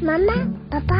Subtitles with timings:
[0.00, 0.34] 妈妈，
[0.70, 0.96] 爸爸，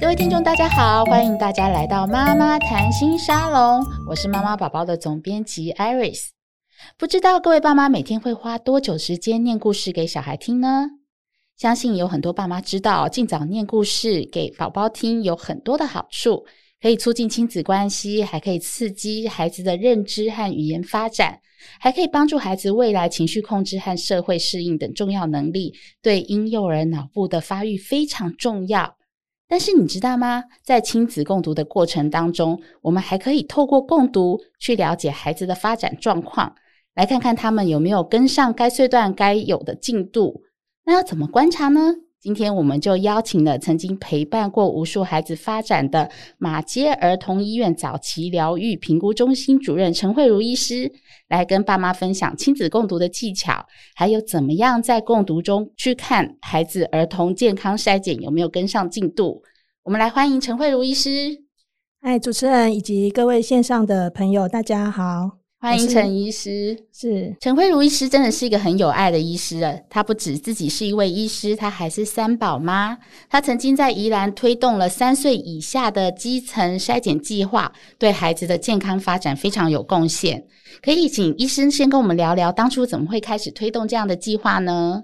[0.00, 6.28] 各位听众，大家好，欢迎大家来到妈妈谈心沙龙，我是妈妈宝宝的总编辑 Iris。
[6.96, 10.86] 不知道各位爸妈每天会花多久时间念故事给小孩听呢？
[11.56, 16.46] 相信有很多爸妈知道，尽早念故事给宝宝听有很多的好处，
[16.80, 21.40] 可以促进亲子关系，还可以刺激孩子的认知和语言发展，
[21.80, 28.96] 还可以帮助孩子未来情绪控制和社会适应等重要能力，对婴幼儿脑部的发育非常重要。
[29.48, 30.44] 但是你知道吗？
[30.62, 36.54] 在亲子共读的过程当中，我们还可以透过共读去了解孩子的发展状况，
[36.94, 40.42] 来看看他们有没有跟上该岁段该有的进度。
[40.84, 41.94] 那要怎么观察呢？
[42.28, 50.92] 今天我们就邀请了曾经陪伴过无数孩子发展的马街儿童医院早期疗愈评估中心主任陈慧如医师，
[51.28, 53.64] 来跟爸妈分享亲子共读的技巧，
[53.94, 59.42] 还有怎么样在共读中去看孩子儿童健康筛检有没有跟上进度。
[59.84, 61.44] 我们来欢迎陈慧如医师。
[62.02, 65.37] 嗨，主持人以及各位线上的朋友，大家好。
[65.60, 69.76] 欢迎陈医师，是陈慧如医师，真的是一个很有爱的医师了。
[69.90, 72.96] 她不止自己是一位医师，她还是三宝妈。
[73.28, 80.46] 她曾经在宜兰推动了三岁以下的基层筛检计划，对孩子的健康发展非常有贡献。
[80.80, 85.02] 可以请医生先跟我们聊聊，当初怎么会开始推动这样的计划呢？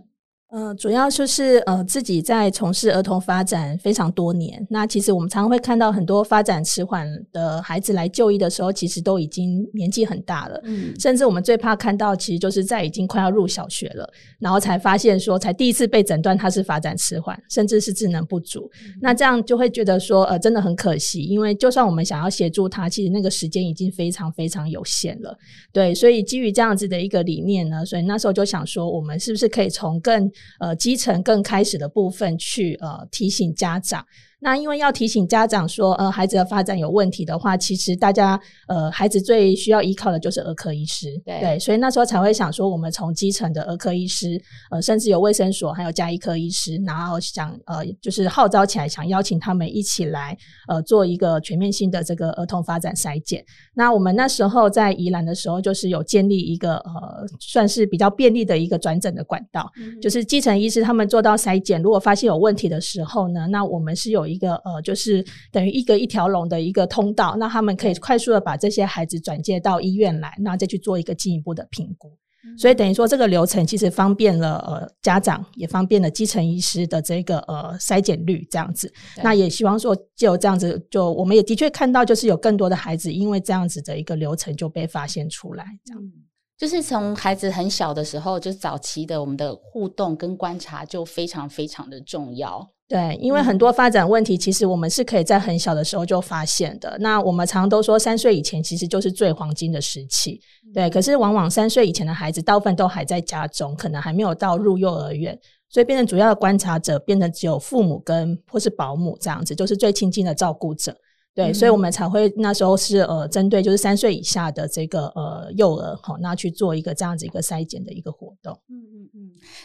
[0.55, 4.65] 呃，主要就是呃，自己在从事儿童发展非常多年。
[4.71, 10.61] 那其实我们常常会看到很多发展迟缓的孩子来就医的时候，其实都已经年纪很大了。
[10.63, 18.71] 嗯，甚至我们最怕看到，其实就是在已经快要入小学了，然后才发现说，才第一次被诊断他是发展迟缓，甚至是智能不足。
[18.87, 18.93] 嗯。
[19.03, 25.37] 那这样就会觉得说，呃，真的很可惜，因为就算我们想要协助他，其实那个时间已经非常非常有限了。
[25.73, 34.05] 对，所以基于这样子的一个理念呢，所以那时候就想说，我们是不是可以从更呃，基层更开始的部分去呃提醒家长。
[34.45, 38.39] 那因为要提醒家长说，呃，孩子的发展有问题的话，其实大家，
[38.69, 44.39] 呃，孩子最需要依靠的就是儿科医师，对，对，所以那时候才会想说，我们从基层的儿科医师，
[44.71, 50.37] 呃，甚至有卫生所，还有家医科医师，然后想，呃，就是号召起来，想邀请他们一起来，
[50.69, 53.43] 呃，做一个全面性的这个儿童发展筛检。
[53.73, 72.09] 那我们那时候在宜兰的时候，就是有建立一个，呃，算是比较便利的一个转诊的管道，嗯，就是基层医师他们做到筛检，如果发现有问题的时候呢，那我们是有一一个呃，就是等于一个一条龙的一个通道，那他们可以快速的把这些孩子转介到医院来，那再去做一个进一步的评估。
[72.45, 72.59] 嗯。
[72.59, 78.93] 所以等于说这个流程其实方便了呃家长，也方便了基层医师的这个呃筛检率这样子。
[79.23, 86.03] 那也希望说就这样子，就我们也的确看到，就是有更多的孩子因为这样子的一个流程就被发现出来，这样。
[86.03, 86.13] 嗯，
[86.59, 92.74] 就是从孩子很小的时候，就早期的我们的互动跟观察就非常非常的重要。
[92.87, 96.97] 对，因为很多发展问题，其实我们是可以在很小的时候就发现的。
[97.01, 100.39] 那我们常常都说，三岁以前其实就是最黄金的时期。
[100.75, 105.37] 对，可是往往三岁以前的孩子，大部分都还在家中，可能还没有到入幼儿园，
[105.71, 110.95] 所以变成主要的观察者，变成只有父母跟或是保姆这样子，就是最亲近的照顾者。
[111.35, 118.34] 对，所以我们才会那时候是呃，针对就是三岁以下的这个呃幼儿，好，那去做一个这样子一个筛检的一个活。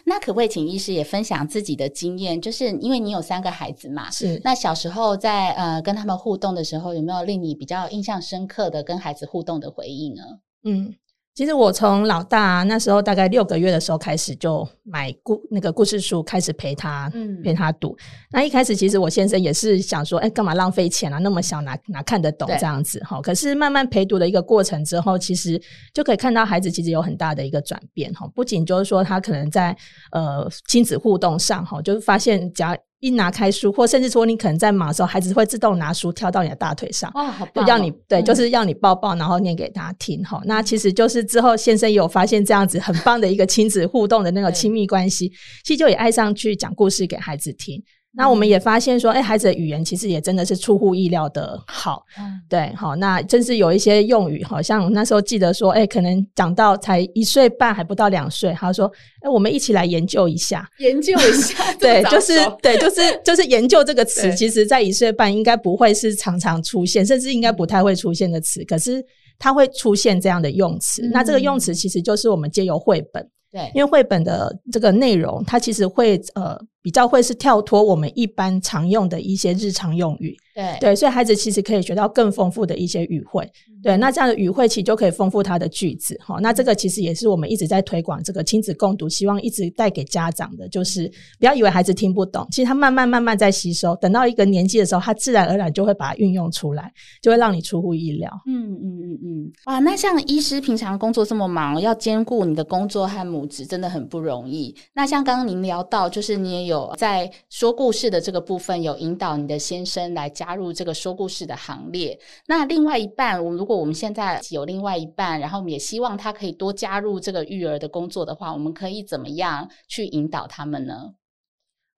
[0.06, 2.41] 那可不可以请医师也分享自己的经验？
[2.41, 4.40] 就是因为你有三个孩子嘛，是。
[4.44, 10.23] 那小时候在呃跟他们互动的时候，有没有令你比较印象深刻的跟孩子互动的回忆呢？
[10.63, 10.95] 嗯。
[11.35, 17.95] 其实我从老大那时候大概六个月的时候开始就买故那个故事书开始陪他，嗯，陪他读。
[18.29, 21.18] 那一开始其实我先生也是想说，哎，干嘛浪费钱啊？
[21.19, 23.22] 那么小哪哪看得懂这样子哈？
[23.22, 25.62] 可是慢慢陪读的一个过程之后，其实
[25.94, 28.28] 就可以看到孩子其实有很大的一个转变哈。
[28.35, 29.73] 不仅就是说他可能在
[30.12, 32.75] 呃亲子互动上哈，就是发现只要。
[33.00, 40.42] 一拿开书，或甚至说你可能在忙的时候，孩子会自动拿书跳到你的大腿上，哇，好棒要你对，就是要你抱抱，然后念给他听哈。
[40.46, 45.31] 那其实就是之后先生有发现这样子很棒的一个亲子互动的那个亲密关系，
[45.63, 47.81] 其实就也爱上去讲故事给孩子听。
[48.11, 58.88] 那我们也发现说，哎、欸，孩子的语言其实也真的是出乎意料的好，嗯、对，好，那真是有一些用语，好像那时候记得说，哎、欸，可能讲到才一岁半还不到两岁，他说，
[59.21, 69.06] 哎、欸，我们一起来研究一下，研究一下，对，就是对， 就是就是研究这个词，其实在一岁半应该不会是常常出现，甚至应该不太会出现的词，可是
[69.38, 71.11] 它会出现这样的用词、嗯。
[71.13, 73.29] 那这个用词其实就是我们借由绘本。
[73.51, 80.38] 对，因为绘本的这个内容，它其实会呃比较会是跳脱我们一般常用的一些日常用语。
[80.56, 83.50] 对对，所以孩子其实可以学到更丰富的一些语汇。
[83.81, 86.20] 对，那这样的语汇其实就可以丰富他的句子。
[86.22, 91.10] 哈，那这个其实也是我们一直在推广这个亲子共读，希望一直带给家长的，就是
[91.40, 96.92] 不要以为孩子听不懂，其实他慢慢慢慢在吸收，等到一个年纪的时候，他自然而然就会把它运用出来，
[97.22, 98.30] 就会让你出乎意料。
[98.46, 99.52] 嗯嗯嗯嗯。
[99.68, 104.76] 哇，那像医师平常工作这么忙，要兼顾你的工作和母职，真的很不容易。
[104.94, 112.18] 那像刚刚您聊到，就是你也有在说故事的这个部分，有引导你的先生来加入这个说故事的行列。
[112.48, 121.16] 那另外一半，我如果我们现在有另外一半，然后我们也希望他可以多加入这个育儿的工作的话，我们可以怎么样去引导他们呢？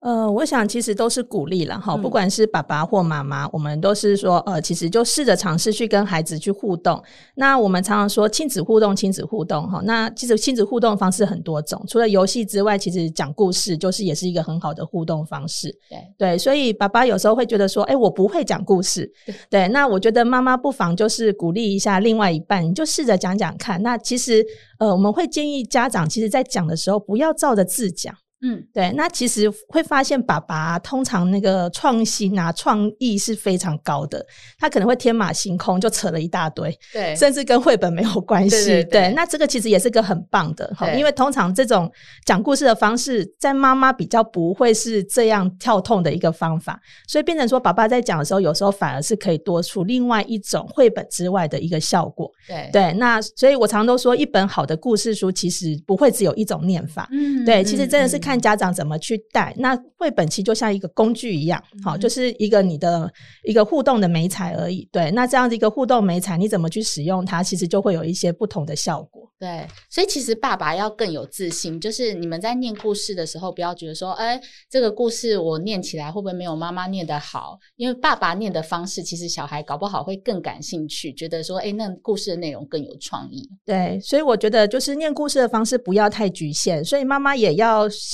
[0.02, 7.00] 呃，我想其实都是鼓励了哈，不管是爸爸或妈妈，嗯、我们都是说，呃，其实就试着尝试去跟孩子去互动。
[7.36, 9.80] 那我们常常说亲子互动，亲子互动哈。
[9.84, 15.72] 那其实亲子互动方式很多种，除了游戏之外，其实讲故事就是也是一个很好的互动方式。
[15.88, 19.08] 对对，所以爸爸有时候会觉得说，哎，我不会讲故事。
[19.24, 23.80] 对， 对，那我觉得妈妈不妨就是鼓励一下另外一半，你就试着讲讲看。
[23.84, 24.44] 那其实，
[24.80, 28.12] 呃，我们会建议家长，其实在讲的时候不要照着字讲。
[28.44, 34.26] 嗯，对，那其实会发现爸爸通常那个创新啊、创意是非常高的，
[34.58, 38.50] 他可能会天马行空就扯了一大堆，对，甚至跟绘本没有关系。
[38.50, 41.88] 对，对，对，对，那这个其实也是个很棒的，因为通常这种
[42.24, 52.28] 讲故事的方式，在妈妈比较不会是这样跳痛的一个方法，所以变成说爸爸在讲的时候，有时候反而是可以多出另外一种绘本之外的一个效果。
[52.48, 57.08] 对，对，那所以我常都说，一本好的故事书其实不会只有一种念法。
[57.12, 58.31] 嗯，对，其实真的是看。
[58.32, 63.12] 看家长怎么去带，那绘本其实就像一个工具一样，好、嗯，就是一个你的
[63.44, 64.88] 一个互动的媒材而已。
[64.90, 69.30] 对，那这样的一个互动媒材，你怎么去使用它，其实就会有一些不同的效果。
[69.38, 74.40] 对，所以其实爸爸要更有自信，就是你们在念故事的时候，不要觉得说，哎，
[74.70, 77.58] 这个故事我念起来会不会没有妈妈念得好？
[77.76, 83.46] 因为爸爸念的方式，其实小孩搞不好会更感兴趣，觉得说，哎，那故事的内容更有创意。
[83.64, 87.88] 对，所以我觉得就是念故事的方式不要太局限，所以妈妈也要。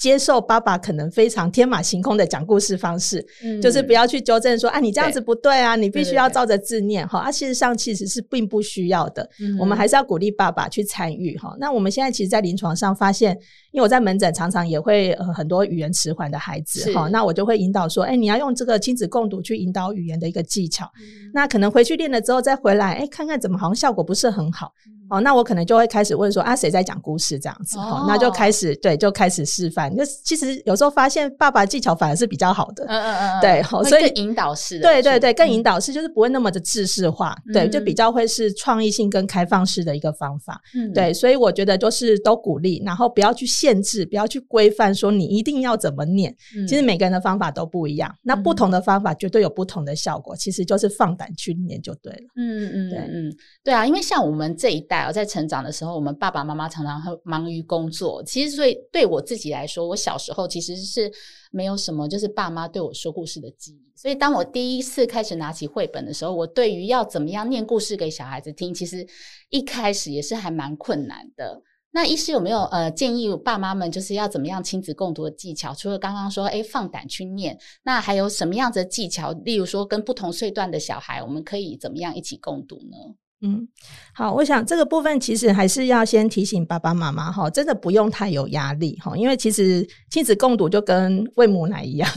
[0.00, 7.18] 接受爸爸可能非常天马行空的讲故事方式，嗯、就是不要去纠正说啊，你这样子不对啊，对你必须要照着字念哈。
[7.18, 11.54] 啊，事实上其实是并不需要的，嗯、我们还是要鼓励爸爸去参与哈。
[11.60, 13.32] 那我们现在其实，在临床上发现，
[13.72, 20.86] 因为我在门诊常常也会呃很多语言迟缓的孩子哈，那我就会引导说，哎、欸，你要用这个亲子共读去引导语言的一个技巧。
[20.98, 24.72] 嗯、那可能回去练了之后再回来，哎、欸，看看怎么好像效果不是很好。
[25.10, 27.76] 哦，那我可能就会开始问说啊，谁在讲故事这样子？
[27.76, 29.89] 哦，那就开始对，就开始示范。
[29.96, 32.84] 就其实有时候发现，爸爸技巧反而是比较好的。
[32.86, 40.60] 嗯嗯嗯，对，所以引导式的，对对对，更引导式就是不会那么的制式化，对，就比较会是创意性跟开放式的一个方法。
[40.74, 46.34] 嗯，对，所以我觉得就是都鼓励，然后不要去限制，不要去规范，说你一定要怎么念。
[46.66, 50.34] 其实每个人的方法都不一样，那不同的方法绝对有不同的效果。
[50.34, 52.18] 其实就是放胆去念就对了。
[52.36, 55.10] 嗯嗯，对嗯，对啊，因为像我们这一代啊。
[55.10, 58.22] 在成长的时候，我们爸爸妈妈常常会忙于工作。
[58.24, 61.12] 其实，所以对我自己来说，我小时候其实是
[61.50, 63.92] 没有什么，就是爸妈对我说故事的记忆。
[63.96, 69.06] 所以，当我第一次开始拿起绘本的时候，我对于要怎么样念故事给小孩子听，其实
[69.50, 71.62] 一开始也是还蛮困难的。
[71.92, 75.74] 那医师有没有呃建议爸妈们就是要怎么样亲子共读的技巧？
[75.74, 79.32] 除了刚刚说，诶，放胆去念，那还有什么样子的技巧？
[79.44, 82.96] 例如说，跟不同岁段的小孩，我们可以怎么样一起共读呢？
[83.42, 83.66] 嗯，
[84.12, 92.10] 好，我想这个部分其实还是要先提醒爸爸妈妈哈，真的不用太有压力哈，因为其实亲子共读就跟喂母奶一样，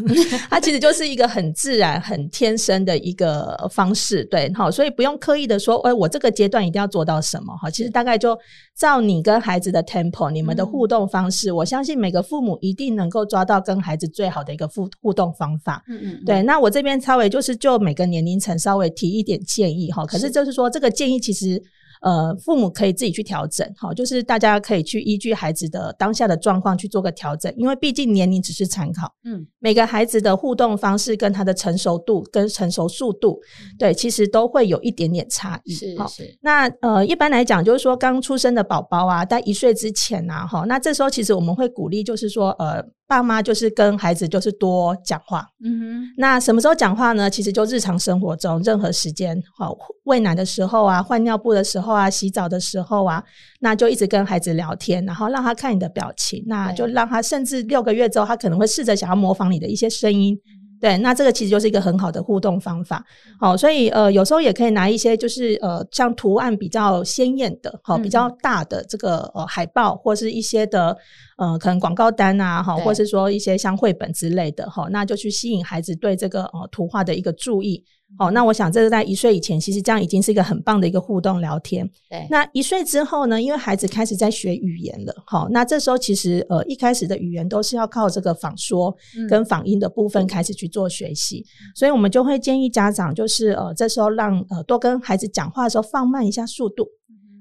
[0.49, 8.37] 它其实就是一个很自然、很天生的一个方式，对，好，所以不用刻意的说，哎，我这个阶段一定要做到什么哈，其实大概就
[8.75, 20.29] 照你跟孩子的 tempo，你们的互动方式，嗯、我相信每个父母一定能够抓到跟孩子最好的一个互互动方法，嗯嗯，对，那我这边稍微就是就每个年龄层稍微提一点建议哈，可是。
[20.33, 21.12] 就是说这个建议。
[21.19, 21.61] 其实，
[22.01, 36.37] 呃，父母可以自己去调整，好，就是大家可以去依据孩子的当下的状况去做个调整，因为毕竟年龄只是参考，嗯，每个孩子的互动方式跟他的成熟度跟成熟速度，嗯、对，其实都会有一点点差异，是好是。
[36.41, 42.83] 那呃，一般来讲，就是说刚出生的宝宝啊，在一岁之前啊，哈，那这时候其实我们会鼓励，就是说，呃。
[43.05, 46.13] 爸妈就是跟孩子就是多讲话，嗯哼。
[46.17, 47.29] 那什么时候讲话呢？
[47.29, 53.23] 其实就日常生活中任何时间，好，喂奶的时候啊，换尿布的时候啊，洗澡的时候啊，
[53.59, 60.39] 那就一直跟孩子聊天，然后让他看你的表情，那就让他甚至六个月之后，他可能会试着想要模仿你的一些声音。
[60.83, 63.01] 对，那这个其实就是一个很好的互动方法。
[63.39, 70.97] 好，所以呃，有时候也可以拿一些就是呃，像图案比较鲜艳的，好，比较大的这个呃海报，或是一些的
[71.37, 77.81] 呃，可能广告单啊，哈，或是说一些像绘本之类的，哈，那就去吸引孩子对这个呃图画的一个注意。
[78.17, 81.89] 好，那我想这是在一岁以前，其实这样已经是一个很棒的一个互动聊天。
[82.09, 83.41] 对，那一岁之后呢？
[83.41, 88.95] 因为孩子开始在学语言了，好，那这时候其实呃一开始的语言都是要靠这个仿说
[89.27, 96.87] 跟仿音的部分开始去做学习，嗯，所以我们就会建议家长就是呃这时候让呃多跟孩子讲话的时候放慢一下速度，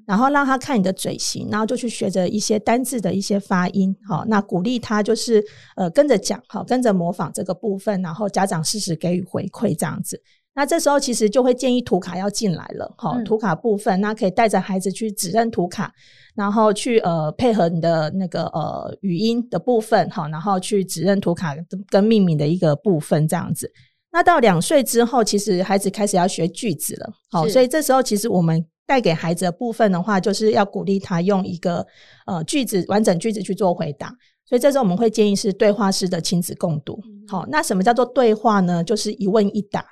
[0.07, 5.45] 然后让他看你的嘴型，然后就去学着一些单字的一些发音，好，那鼓励他就是
[5.77, 10.21] 呃跟着讲，好，跟着模仿这个部分，然后家长适时给予回馈这样子。
[10.55, 15.91] 那这时候其实就会建议图卡要进来了，哈、嗯，图卡部分，那可以带着孩子去指认图卡，
[16.35, 21.57] 然后去呃配合你的那个呃语音的部分，哈，然后去指认图卡
[21.89, 23.73] 跟命名的一个部分这样子。
[24.13, 31.87] 那到两岁之后，其实孩子开始要学句子了，好，所以这时候其实我们带给孩子的部分的话，就是要鼓励他用一个
[32.27, 34.15] 呃句子完整句子去做回答。
[34.45, 38.85] 所以这时候我们会建议是对话式的亲子共读，好，那什么叫做对话呢？
[38.85, 39.83] 就是一问一答。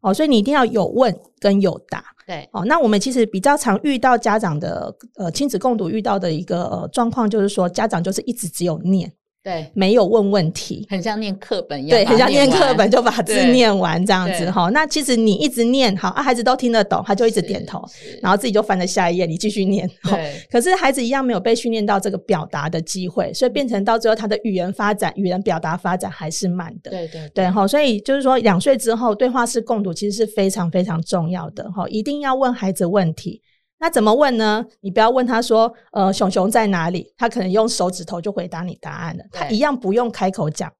[0.00, 2.48] 哦，所以你一定要有问跟有答，对。
[2.52, 9.12] 哦，那我们其实比较常遇到家长的呃亲子共读遇到的一个呃状况，就是说家长就是一直只有念。
[9.42, 11.98] 对，没有问问题，很像念课本一样。
[11.98, 14.68] 对，很像念课本，就把字念完这样子哈。
[14.68, 17.82] 那其实你一直念好啊，孩子都听得懂，他就一直点头，
[18.20, 19.88] 然后自己就翻了下一页，你继续念。
[20.04, 20.34] 对。
[20.50, 26.90] 可是孩子一样没有被训练到这个表达的机会，所以变成到最后他的语言发展、语言表达发展还是慢的。
[26.90, 27.66] 对对对哈。
[27.66, 33.40] 所以就是说，两岁之后对话式共读其实是非常非常重要的哈，一定要问孩子问题。
[33.80, 34.64] 那怎么问呢？
[34.82, 37.12] 你不要问他说，呃，熊熊在哪里？
[37.16, 39.24] 他可能用手指头就回答你答案了。
[39.32, 40.70] 他一样不用开口讲，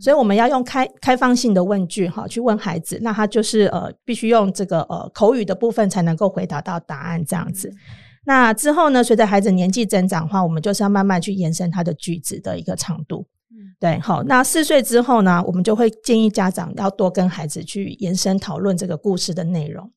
[0.00, 2.98] 所以我们要用开开放性的问句哈，去问孩子。
[3.00, 7.72] 那他就是呃，必须用这个呃口语的部分才能够回答到答案这样子。
[8.24, 13.24] 那之后呢，随着孩子年纪增长的话，我们就是要慢慢去延伸他的句子的一个长度。
[13.68, 14.22] 嗯，对，好。
[14.22, 19.90] 那四岁之后呢，我们就会建议家长要多跟孩子去延伸讨论这个故事的内容。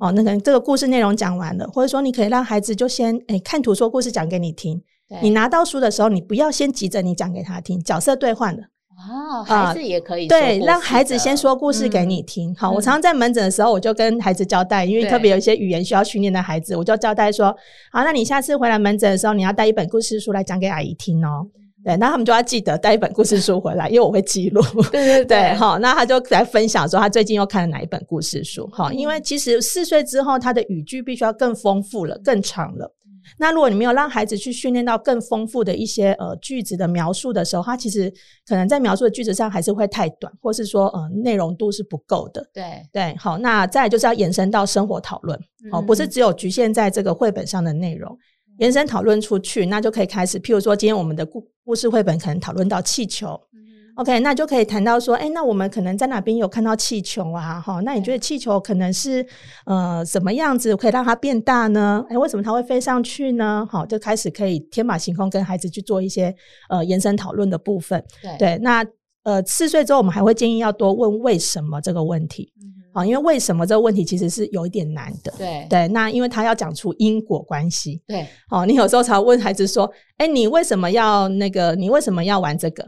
[0.00, 4.82] 哦，那个这个故事内容讲完了，或者说你可以让孩子就先诶、欸、看图说故事讲给你听。
[5.22, 8.62] 你拿到书的时候，你不要先急着你讲给他听，角色兑换了。
[9.08, 12.50] 哦，孩子也可以、呃、对，让孩子先说故事给你听。
[12.50, 17.54] 嗯、好，我常常在门诊的时候，我就跟孩子交代，因为特别有一些语言需要训练的孩子，我就交代说：
[17.92, 21.46] 好，那你下次回来门诊的时候，你要带一本故事书来讲给阿姨听哦。
[21.84, 24.62] 对，那他们就要记得带一本故事书回来，因为我会记录。
[24.92, 28.68] 对对对， 好，那他就来分享说他最近又看了哪一本故事书。
[28.72, 32.94] 好、嗯，因为其实四岁之后，他的语句必须要更丰富了，更长了。
[33.38, 38.12] 那如果你没有让孩子去训练到更丰富的一些呃句子的描述的时候，他其实
[38.46, 42.44] 可能在描述的句子上还是会太短，或是说呃内容度是不够的。
[42.52, 45.38] 对对，好，那再来就是要延伸到生活讨论，
[45.70, 48.16] 好、嗯，不是只有局限在这个绘本上的内容。
[48.58, 50.38] 延伸讨论出去，那就可以开始。
[50.38, 53.58] 譬如说，今天我们的故故事绘本可能讨论到气球，嗯
[53.96, 57.60] ，OK，那就可以谈到说，哎，那我们可能在哪边有看到气球啊？
[57.60, 59.24] 哈，那你觉得气球可能是
[59.66, 62.04] 呃什么样子可以让它变大呢？
[62.10, 63.66] 哎，为什么它会飞上去呢？
[63.70, 66.34] 好，就开始可以天马行空跟孩子去做一些
[66.68, 68.04] 呃延伸讨论的部分。
[68.20, 68.84] 对，对，那
[69.24, 72.52] 呃四岁之后，我们还会建议要多问为什么这个问题。
[72.60, 75.32] 嗯啊，因为为什么这个问题其实是有一点难的。
[75.38, 78.02] 对对，那因为他要讲出因果关系。
[78.06, 81.74] 对，哦，你有时候才问孩子说：“哎，你为什么要那个？
[81.74, 82.86] 你为什么要玩这个？”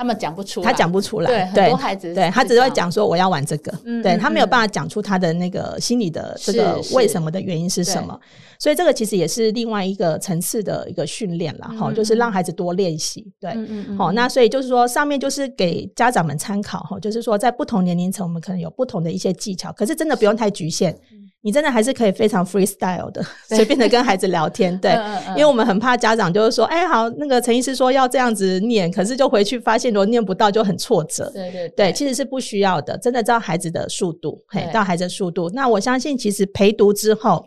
[0.00, 1.26] 他们讲不出，他讲不出来。
[1.26, 3.70] 对，对很多孩子，对他只会讲说我要玩这个。
[3.84, 8.18] 嗯，对他没有办法讲出他的那个心理的这个为什么的原因是什么。
[8.58, 11.66] 所以这个其实也是另外一个层次的一个训练了。
[11.78, 13.30] 哈、嗯，就是让孩子多练习。
[13.38, 13.54] 对。
[13.98, 20.96] 好，那所以就是说，上面就是给家长们参考哈，就是说在不同年龄层，我们可能有不同的一些技巧，可是真的不用太局限。
[21.42, 24.92] 嗯你真的还是可以非常 freestyle 的， 随便的跟孩子聊天，对，
[25.30, 31.68] 因为我们很怕家长就是说，哎、欸，好，那个陈医师说要这样子念，可是就回去发现如果念不到就很挫折，对对。
[31.70, 35.48] 对，其实是不需要的，真的知道孩子的速度，嘿，照孩子的速度。
[35.54, 37.42] 那我相信，其实陪读之后，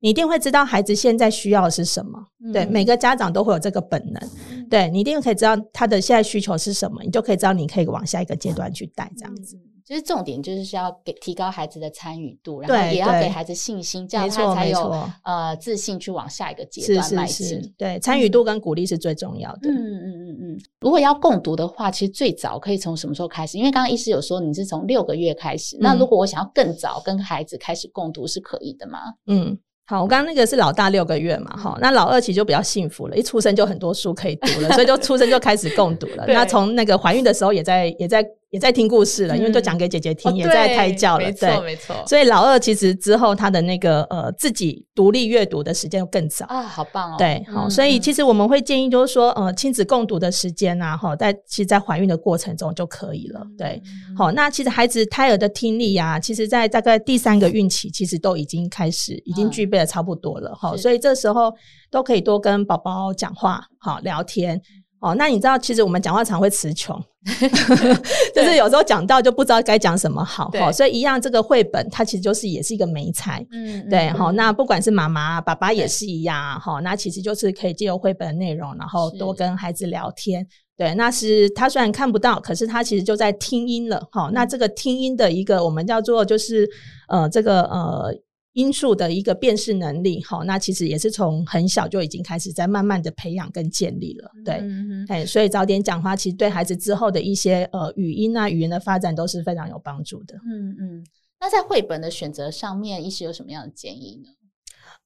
[0.00, 9.56] 你一定会知道孩子现在需要的是什么，嗯、对，每个家长都会有这个本能，嗯、对，你一定可以知道他的现在需求是什么，你就可以知道你可以往下一个阶段去带这样子。
[9.56, 14.78] 嗯其实重点就是要给提高孩子的参与度，然后也要给孩子信心，这样他才有
[15.24, 17.58] 呃自信去往下一个阶段迈进。
[17.78, 19.70] 对，参与度跟鼓励是最重要的。
[19.70, 20.58] 嗯嗯嗯嗯。
[20.80, 23.56] 如果要共读的话，其实最早可以从什么时候开始？
[23.56, 28.98] 因为刚刚医师有说你是从六个月开始，嗯，那如果我想要更早跟孩子开始共读是可以的吗？
[29.26, 29.58] 嗯。
[29.86, 36.24] 好，我刚刚那个是老大六个月嘛，哈、嗯，那老二其实就比较幸福了，一出生就很多书可以读了，所以就出生就开始共读了。
[36.28, 41.26] 那从那个怀孕的时候也在也在也在听故事了，嗯、因为都讲给姐姐听，哦、也在胎教了。
[41.26, 41.94] 没错，没错。
[42.06, 47.16] 所以老二其实之后他的那个呃自己独立阅读的时间更早啊，好棒哦。
[47.18, 53.42] 对，好、嗯，所以其实我们会建议就是说，呃，亲子共读的时间啊，哈，在其实，在怀孕的过程中就可以了。
[53.58, 53.82] 对，
[54.16, 60.54] 好、嗯，那其实孩子胎儿的听力呀、啊，其实在大概第三个孕期，其实都已经开始，已经具备的差不多了。
[60.54, 61.52] 哈、嗯，所以这时候
[61.90, 64.58] 都可以多跟宝宝讲话，好聊天。
[65.00, 67.00] 哦，那你知道，其实我们讲话常会词穷，
[68.34, 70.48] 就是有时候讲到就不知道该讲什么好。
[70.50, 73.46] 哈，所以一样，这个绘本它其实就是也是一个媒材。
[73.52, 74.10] 嗯，对。
[74.10, 76.58] 哈、嗯，那不管是妈妈、爸爸也是一样。
[76.60, 80.46] 哈，那其实就是可以借由绘本的内容，然后多跟孩子聊天。
[80.76, 84.00] 对，那是他虽然看不到，可是他其实就在听音了。
[84.10, 86.68] 哈、嗯，那这个听音的一个我们叫做就是
[87.08, 88.12] 呃这个呃。
[88.58, 100.34] 音数的一个辨识能力，哈，那其实也是从很小就已经开始在慢慢的培养跟建立了，对，哎、嗯嗯，所以早点讲话，其实对孩子之后的一些呃语音啊、语言的发展都是非常有帮助的。
[100.44, 101.06] 嗯嗯，
[101.40, 104.28] 那在绘本的选择上面，医师有什么样的建议呢？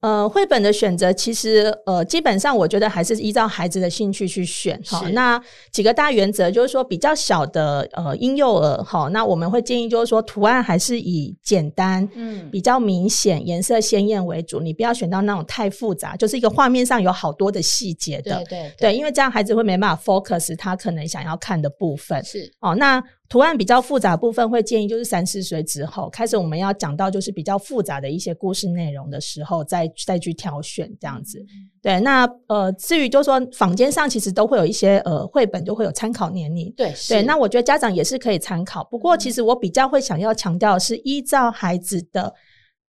[0.02, 5.08] 呃，绘本的选择其实呃，基本上我觉得还是依照孩子的兴趣去选哈。
[5.10, 5.40] 那
[5.70, 14.58] 几个大原则就是说，比较小的呃婴幼儿哈，那我们会建议就是说，图案还是以简单、嗯，比较明显、颜色鲜艳为主。
[14.58, 22.24] 你不要选到那种太复杂，就是一个画面上有好多的细节的，对对对，对，因为这样孩子会没办法 focus 他可能想要看的部分。
[22.24, 23.00] 是哦，那。
[23.32, 31.42] 图案比较复杂的部分会建议就是三四岁之后开始，我们要讲到就是比较复杂的一些故事内容的时候，再再去挑选这样子。
[31.80, 37.22] 对，那呃，至于就是说坊间上其实都会有一些呃绘本就会有参考年龄，对对。
[37.22, 42.34] 那我觉得家长也是可以参考，不过其实我比较会想要强调的是依照孩子的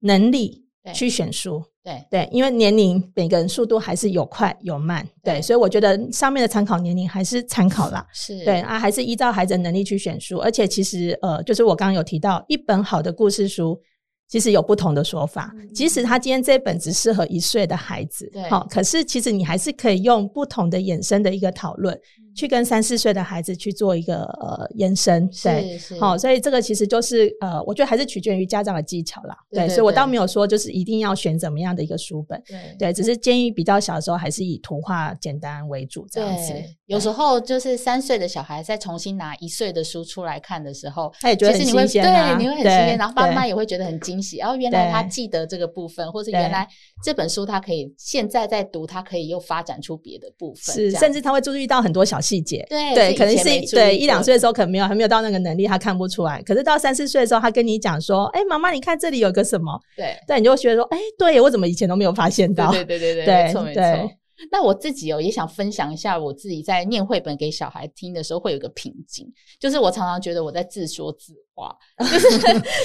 [0.02, 1.64] 能力去选书。
[1.84, 2.04] 对。
[2.10, 5.42] 对，因为年龄每个人速度还是有快有慢，对，对。
[5.42, 8.44] 所以我觉得上面的参考年龄还是参考啦，是。
[8.46, 13.80] 对啊，还是依照孩子的能力去选书，而且其实呃，就是我刚刚有提到一本好的故事书。
[14.30, 21.96] 其实有不同的说法，即使他今天这本只适合一岁的孩子，好，可是其实你还是可以用不同的衍生的一个讨论，
[22.36, 36.54] 去跟三四岁的孩子去做一个呃延伸，对，好，所以这个其实就是呃，我觉得还是取决于家长的技巧啦，对，所以我倒没有说就是一定要选怎么样的一个书本，对，对，只是建议比较小的时候还是以图画简单为主这样子。
[36.86, 44.38] 有时候就是三岁的小孩再重新拿一岁的书出来看的时候，他也觉得很新鲜，对，你会很新鲜，然后爸妈也会觉得很惊喜。
[44.38, 46.67] 然后原来他记得这个部分，或是原来
[47.04, 52.66] 这本书他可以现在在读，他可以又发展出别的部分，是甚至他会注意到很多小细节。
[52.70, 53.44] 对对，可能是
[53.76, 56.42] 对一两岁的时候可能没有还没有到那个能力，他看不出来。
[56.44, 63.82] 可是到三四岁的时候，他跟你讲说：“哎，妈妈，你看这里有个什么？”对，但你就会觉得说：“哎，对，我怎么以前都没有发现到？”对对对 对，没错没错。
[64.52, 72.30] 那我自己哦，也想分享一下我自己在念绘本给小孩听的时候，会有个瓶颈，就是我常常觉得我在自说自话，就是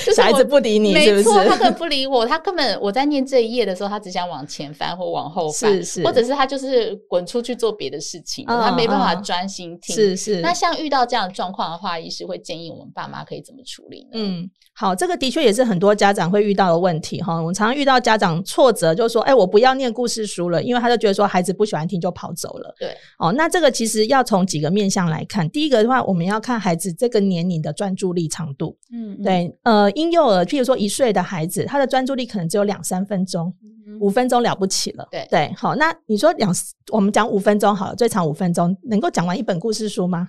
[0.04, 1.16] 就是小孩子不理你是不是？
[1.16, 9.94] 没错，他根本不理我，他根本我在念这一页的时候，他只想往前翻或往后翻，是是，或者是他就是滚出去做别的事情，哦、他没办法专心听。
[9.94, 10.40] 是是。
[10.40, 14.11] 那像遇到这样的状况的话，医师会建议我们爸妈可以怎么处理呢？
[14.14, 14.50] 嗯。
[14.74, 17.35] 好，这个的确也是很多家长会遇到的问题哈。
[17.35, 22.72] 我们常常遇到家长挫折，就是说，哎，我不要念故事书了，因为他就觉得说孩子不喜欢听就跑走了。
[22.78, 25.50] 对，哦，那这个其实要从几个面向来看。
[25.50, 28.76] 第一个的话，我们要看孩子这个年龄的专注力长度。
[28.92, 33.54] 嗯，嗯，对，呃，婴幼儿，譬如说一岁的孩子，他的专注力可能只有两三分钟，
[33.86, 35.08] 嗯、五分钟了不起了。
[35.10, 36.52] 对对，好，那你说两，
[36.90, 40.28] 我们讲五分钟好了，最长五分钟，能够讲完一本故事书吗？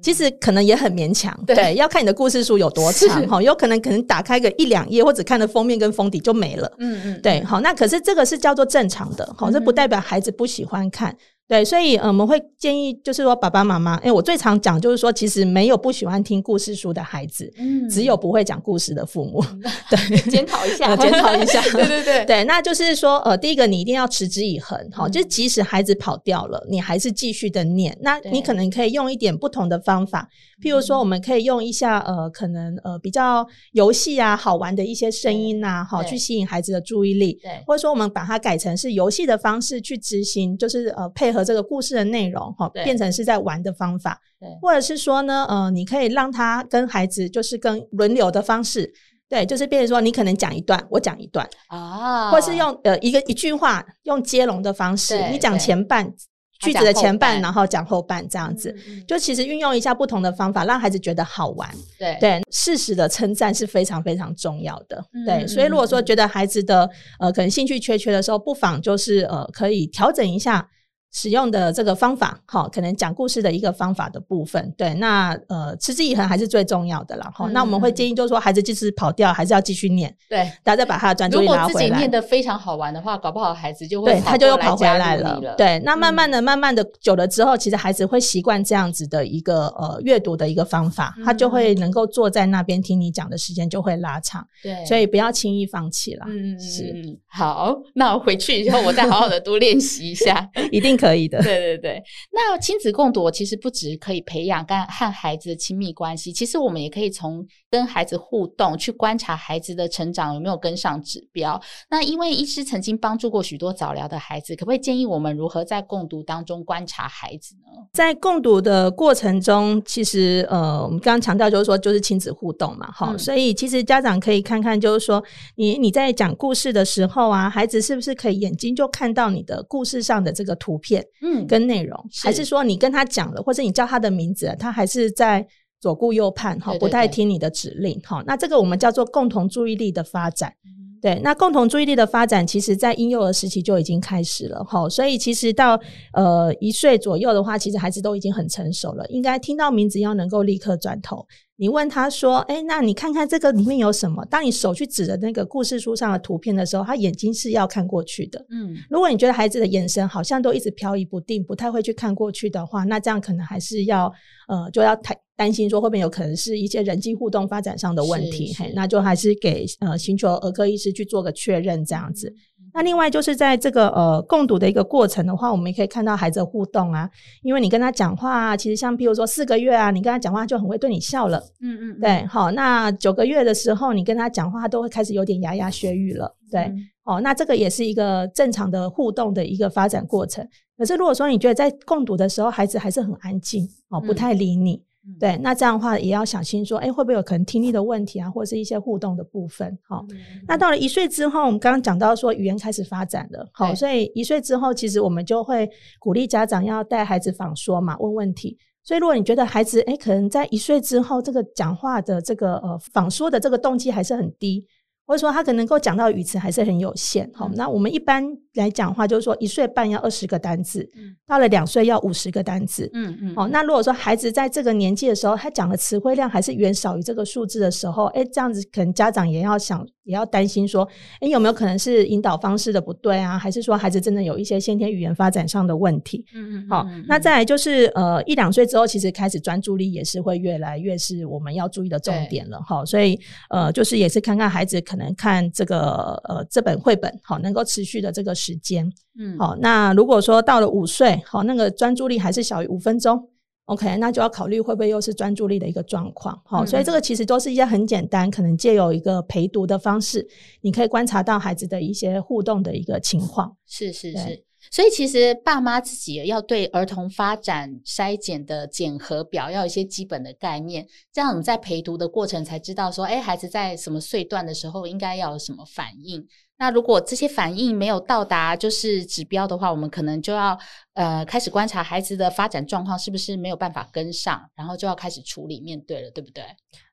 [0.00, 11.16] 其实可能也很勉强，对，对，要看你的故事书有多长哈，有可能可能打开个一两页，或者看的封面跟封底就没了，嗯嗯，对，好，那可是这个是叫做正常的，好，这不代表孩子不喜欢看。
[11.52, 19.44] 对，所以，嗯，我们会建议，就是说，爸爸妈妈，哎，我最常讲，就是说，其实没有不喜欢听故事书的孩子，嗯，只有不会讲故事的父母。
[19.90, 21.60] 对， 检讨一下，检讨一下。
[21.60, 27.94] 对对对，对，那就是说，呃，第一个，你一定要持之以恒，好，就即使孩子跑掉了，你还是继续的念。
[28.00, 30.26] 那你可能可以用一点不同的方法，
[30.62, 37.38] 譬如说，我们可以用一下，呃，可能呃比较游戏啊，好玩的一些声音啊，好，去吸引孩子的注意力。
[37.42, 41.41] 对，或者说，我们把它改成是游戏的方式去执行，就是呃配合。
[41.44, 48.92] 这个故事的内容哈，变成是在玩的方法，对，或者是说呢，呃，你可以让他跟孩子就是跟轮流的方式，
[49.28, 56.12] 对，就是变成说你可能讲一段，我讲一段啊，或是用呃一个一句话用接龙的方式，你讲前半
[56.60, 58.72] 句子的前半，然后讲后半这样子，
[59.08, 62.16] 就其实运用一下不同的方法，让孩子觉得好玩，对。
[62.20, 70.68] 对，适时的称赞是非常非常重要的，对，所以如果说觉得孩子的呃可能兴趣缺缺的时候，不妨就是呃可以调整一下。
[71.12, 77.52] 使用的这个方法，哈，可能讲故事的一个方法的部分，对，那呃，持之以恒还是最重要的啦，哈、嗯。
[77.52, 81.66] 那我们会建议就是说，孩子即使跑掉，还是要继续念，对，大家再把他的专注力拿回来。
[81.66, 85.78] 如果自己念的非常好玩的话，搞不好孩子就会对他就又跑回来了，对。
[85.80, 94.82] 那慢慢的、嗯、慢慢的久了之后，其实孩子会习惯这样子的一个呃阅读的一个方法，他就会能够坐在那边听你讲的时间就会拉长，对。
[94.86, 96.94] 所以不要轻易放弃了，嗯，是。
[97.28, 101.42] 好，那我回去以后我再好好的多练习一下， 一定可以的。
[101.42, 102.02] 对对对。
[102.30, 111.60] 那亲子共读其实不只可以培养跟和孩子的亲密关系，其实我们也可以从跟孩子互动去观察孩子的成长有没有跟上指标。
[111.90, 117.82] 那因为医师曾经帮助过许多早疗的孩子，可不可以建议我们如何在共读当中观察孩子呢？
[117.92, 125.22] 在共读的过程中，其实呃，我们刚刚强调就是说，就是亲子互动嘛，哈、嗯，所以其实家长可以看看，就是说
[125.56, 130.91] 你你在讲故事的时候啊，孩子是不是可以眼睛就看到你的故事上的这个图片，
[131.22, 131.62] 嗯，跟。
[131.62, 135.46] 内容，还是说你跟他讲了，或者你叫他的名字，他还是在
[135.80, 138.20] 左顾右盼哈，不太听你的指令哈。
[138.26, 140.52] 那这个我们叫做共同注意力的发展。
[141.00, 144.88] 对，那共同注意力的发展，其实在婴幼儿时期就已经开始了哈。
[144.88, 145.80] 所以其实到
[146.14, 151.24] 呃一岁左右的话，其实孩子都已经很成熟了，应该听到名字要能够立刻转头。
[151.62, 158.44] 你问他说：“哎，那你看看这个里面有什么？”当你手去指着那个故事书上的图片的时候，他眼睛是要看过去的。
[158.50, 164.12] 嗯，如果你觉得孩子的眼神好像都一直飘移不定，不太会去看过去的话，那这样可能还是要
[164.48, 168.52] 呃，就要太担心说会不会有可能是一些人际互动发展上的问题。
[168.58, 172.34] 嘿，那就还是给呃寻求儿科医师去做个确认，这样子。
[172.74, 177.08] 那另外就是在这个呃共读的一个过程的话，我们也可以看到孩子的互动啊，
[177.42, 190.46] 因为你跟他讲话啊，其实像比如说四个月啊，你跟他讲话就很会对你笑了，嗯嗯，对，好，那九个月的时候你跟他讲话，他都会开始有点牙牙学语了，对，嗯、哦，那这个也是一个正常的互动的一个发展过程。
[190.78, 194.74] 可是如果说你觉得在共读的时候，孩子还是很安静，哦，不太理你。
[194.74, 194.82] 嗯
[195.18, 199.76] 对，那这样的话也要小心说，诶，会不会有可能听力的问题啊，或者是一些互动的部分？
[199.82, 208.56] 好，嗯，那到了一岁之后，我们刚刚讲到说语言开始发展了，好，所以一岁之后，其实我们就会鼓励家长要带孩子访说嘛，问问题。
[208.84, 214.66] 所以如果你觉得孩子诶，可能在一岁之后，这个讲话的这个呃仿说的这个动机还是很低，
[215.06, 218.36] 或者说他可能够讲到语词还是很有限，好，那我们一般。
[218.56, 223.32] 来讲话就是说，一岁半要二十个单字，嗯，到了两岁要五十个单字，嗯嗯。
[223.34, 230.86] 哦，那如果说孩子在这个年纪的时候，他讲的词汇量还是远少于这个数字的时候，哎，这样子可能家长也要想，也要担心说，
[231.20, 233.38] 哎，有没有可能是引导方式的不对啊？
[233.38, 236.24] 还是说孩子真的有一些先天语言发展上的问题？
[236.34, 236.68] 嗯嗯。
[236.68, 242.84] 好，那再来就是呃一两岁之后，其实开始专注力也是会越来越是我们要注意的重点了哈。
[242.84, 248.32] 所以呃就是也是看看孩子可能看这个呃这本绘本好能够持续的这个。
[248.42, 253.28] 时间，嗯，好，那如果说到了五岁，好，那个专注力还是小于五分钟
[253.66, 260.26] ，OK，那就要考虑会不会又是专注力的一个状况，好，所以这个其实都是一些很简单，可能借由一个陪读的方式，
[260.60, 264.44] 你可以观察到孩子的一些互动的一个情况，是是是。
[264.70, 276.24] 所以其实爸妈自己也要对儿童发展筛检的检核表要有一些基本的概念，这样我们在陪读的过程才知道说，哎，孩子在什么岁段的时候应该要有什么反应。
[276.62, 280.56] 那如果这些反应没有到达就是指标的话，我们可能就要
[280.94, 286.44] 呃开始观察孩子的发展状况是不是没有办法跟上，然后就要开始处理面对了，对不对？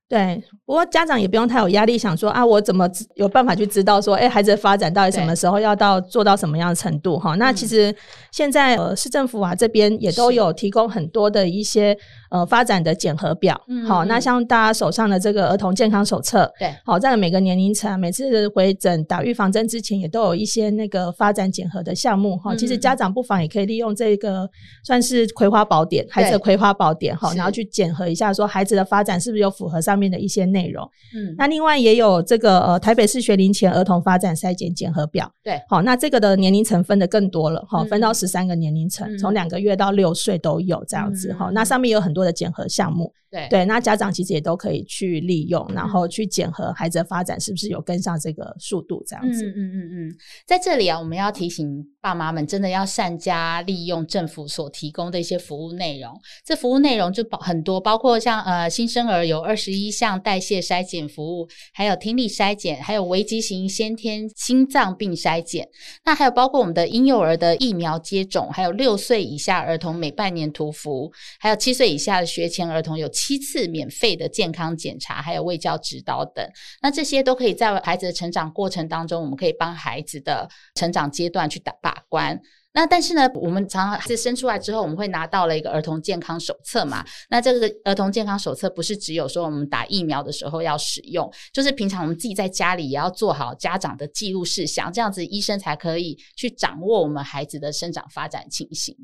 [0.10, 7.20] 对，不过家长也不用太有压力，想说啊，我怎么有办法去知道说，哎，孩子的发展到底什么时候要到做到什么样的程度？
[7.20, 7.96] 哈，那其实
[8.32, 11.96] 现在呃市政府啊这边也都有提供很多的一些
[12.32, 13.62] 呃发展的检核表。
[13.68, 22.36] 嗯，好，那像大家手上的这个儿童健康手册，对，好，在每个年龄层，每次回诊打预防针之前，也都有一些那个发展检核的项目。
[22.38, 24.50] 哈，其实家长不妨也可以利用这个
[24.84, 30.84] 算是葵花宝典，孩子的葵花宝典，哈，然后去检核一下，说孩子的发展是不是有符合上面的一些内容，
[31.14, 43.14] 嗯，那另外也有这个呃台北市学龄前儿童发展筛检检核表，对，好，那这个的年龄层分的更多了，哈、嗯，分到十三个年龄层，从、嗯、两个月到六岁都有这样子，哈、嗯，那上面有很多的检核项目。
[43.30, 43.48] 对。
[43.50, 49.46] 对，那家长其实也都可以去利用，然后去检核孩子的发展是不是有跟上这个速度，这样子。
[49.46, 50.16] 嗯嗯嗯嗯，
[50.48, 56.12] 在这里啊，我们要提醒爸妈们，真的要善加利用政府所提供的一些服务内容。
[56.44, 65.68] 这服务内容就包很多，包括像呃新生儿有二十一一项代谢筛检服务，还有听力筛检，还有危急型先天心脏病筛检。
[66.06, 73.08] 那还有包括我们的婴幼儿的疫苗接种，还有六岁以下儿童每半年涂氟，还有七岁以下的学前儿童有。
[73.12, 76.48] 七次免费的健康检查，还有卫教指导等，
[76.82, 82.40] 那这些都可以在孩子的成长过程当中，我们可以帮孩子的成长阶段去打把关。
[82.72, 87.04] 那但是呢，我们常常是生出来之后，我们会拿到了一个儿童健康手册嘛。
[87.30, 98.96] 那这个儿童健康手册不是只有说我们打疫苗的时候要使用，就是平常我们自己在家里也要做好家长的记录事项，这样子医生才可以去掌握我们孩子的生长发展情形。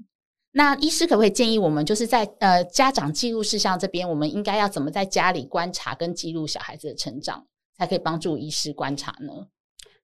[0.51, 7.45] 那医师可不可以建议我们，就是在呃家长记录事项这边，我们应该要怎么在家里观察跟记录小孩子的成长，
[7.77, 9.47] 才可以帮助医师观察呢？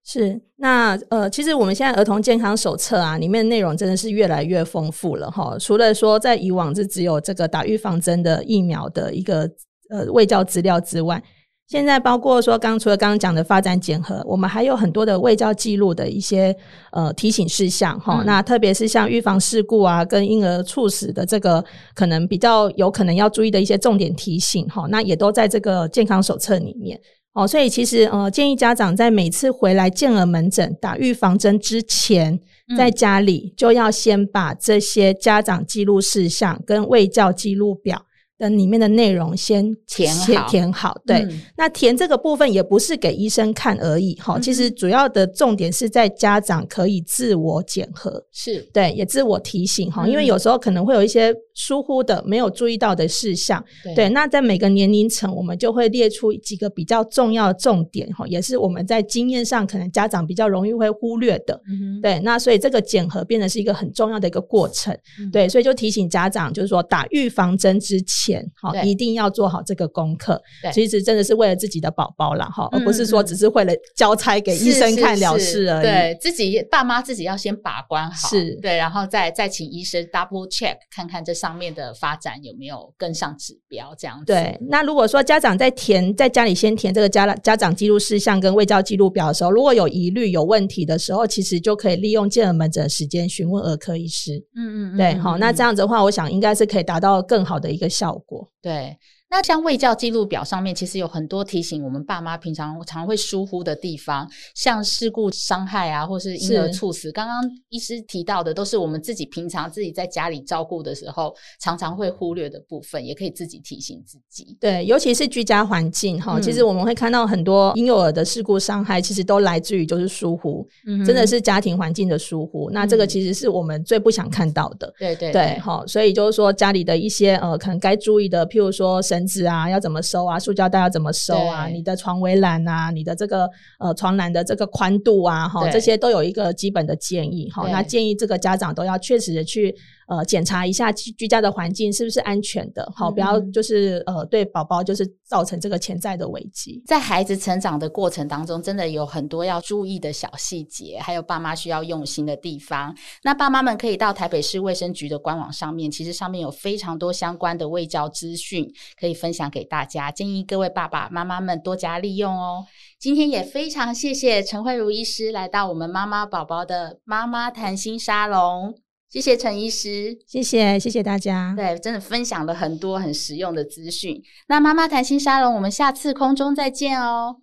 [0.04, 5.56] 是，那呃，其实我们现在儿童健康手册啊，里面内容真的是越来越丰富了哈。
[5.60, 9.50] 除了说在以往是只有这个打预防针的疫苗的一个
[9.90, 11.22] 呃卫教资料之外，
[11.68, 16.54] 现在包括说刚除了刚刚讲的发展检核，我们还有很多的卫教记录的一些
[16.92, 18.22] 呃提醒事项哈。
[18.22, 27.00] 嗯、那特别是像预防事故啊，跟婴儿猝死的这个可能比较有可能要注意的一些重点提醒哈，那也都在这个健康手册里面。
[27.34, 32.38] 哦，所以其实呃，建议家长在每次回来健儿门诊打预防针之前，
[32.78, 38.06] 在家里就要先把这些家长记录事项跟卫教记录表。
[38.42, 41.00] 等里面的内容先填好，填好。
[41.06, 44.40] 对，嗯、那填这个部分也不是给医生看而已哈。
[44.40, 50.06] 嗯、其实主要的重点是在家长可以自我检核，是对，也自我提醒哈。
[50.06, 53.64] 嗯、因为有时候可能会有一些疏忽的、没有注意到的事项。
[53.84, 61.62] 对，对，那在每个年龄层，我们就会列出几个比较重要的重点哈，也是我们在经验上可能家长比较容易会忽略的。
[62.02, 64.98] 对，那所以这个检核变得是一个很重要的一个过程。
[65.20, 68.31] 嗯、对，所以就提醒家长，就是说打预防针之前。
[68.56, 70.42] 好，对一定要做好这个功课。
[70.62, 75.84] 对其实真的是为了自己的宝宝啦，哈、嗯，而不是说只是为了交差给医生看了事而已。
[75.84, 84.26] 对，自己爸妈自己要先把关好，是对，然后再再请医生 double check 看看这上面的发展有没有跟上指标，这样子。
[84.26, 94.38] 对，那如果说家长在填在家里先填这个家家长记录事项跟卫教记录表的时候，如果有疑虑有问题的时候，其实就可以利用健儿门诊时间询问儿科医师。
[94.56, 98.52] 嗯嗯，对，好，那这样子的话，我想应该是可以达到更好的一个效果。
[98.62, 98.98] 对。
[99.32, 107.10] 那像卫教记录表上面，其实有很多提醒我们爸妈平常常会疏忽的地方，像事故伤害啊，或是婴儿猝死。
[107.14, 107.36] 刚刚
[107.70, 114.58] 医师提到的，都是我们自己平常自己在家里照顾的时候，常常会忽略的部分，也可以自己提醒自己。
[114.60, 122.70] 对，尤其是居家环境哈，嗯、其实我们会看到很多婴幼儿的事故伤害，其实都来自于就是疏忽，嗯、真的是家庭环境的疏忽。
[122.72, 124.94] 那这个其实是我们最不想看到的。
[125.00, 130.40] 对对对，好，所以就是说家里的一些呃，可能该注意的，譬如说绳子啊，要怎么收啊？
[130.40, 131.68] 塑胶袋要怎么收啊？
[131.68, 137.68] 你的床围栏啊，你的这个呃床栏的这个宽度啊，哈，这些都有一个基本的建议哈。
[137.70, 139.76] 那建议这个家长都要确实的去。
[140.12, 146.84] 呃，检查一下居居家的环境是不是安全的，好，不要就是呃对宝宝就是造成这个潜在的危机。
[146.86, 152.94] 在孩子成长的过程当中，真的有很多要注意的小细节，还有爸妈需要用心的地方。
[153.24, 158.70] 那爸妈们可以到台北市卫生局的官网上面，其实上面有非常多相关的卫教资讯
[159.00, 162.66] 可以分享给大家，建议各位爸爸妈妈们多加利用哦。
[163.00, 168.76] 今天也非常谢谢陈慧茹医师来到我们妈妈宝宝的妈妈谈心沙龙。
[169.12, 171.54] 谢谢陈医师，谢谢谢谢大家。
[171.54, 174.24] 对，真的分享了很多很实用的资讯。
[174.48, 177.36] 那妈妈谈心沙龙，我们下次空中再见哦。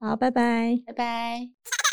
[0.00, 1.91] 好，拜拜，拜拜。